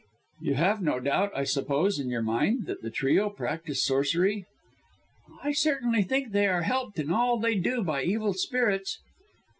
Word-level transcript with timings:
"You 0.41 0.55
have 0.55 0.81
no 0.81 0.99
doubt, 0.99 1.31
I 1.35 1.43
suppose, 1.43 1.99
in 1.99 2.09
your 2.09 2.21
own 2.21 2.25
mind, 2.25 2.65
that 2.65 2.81
the 2.81 2.89
trio 2.89 3.29
practise 3.29 3.83
sorcery?" 3.85 4.47
"I 5.43 5.51
certainly 5.51 6.01
think 6.01 6.31
they 6.31 6.47
are 6.47 6.63
helped 6.63 6.97
in 6.97 7.11
all 7.11 7.37
they 7.37 7.53
do 7.53 7.83
by 7.83 8.01
evil 8.01 8.33
spirits." 8.33 8.97